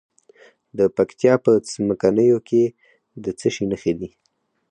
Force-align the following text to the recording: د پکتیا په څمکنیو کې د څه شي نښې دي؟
د 0.77 0.79
پکتیا 0.97 1.33
په 1.45 1.51
څمکنیو 1.69 2.39
کې 2.47 2.63
د 3.23 3.25
څه 3.39 3.47
شي 3.53 3.65
نښې 3.71 3.93
دي؟ 3.99 4.09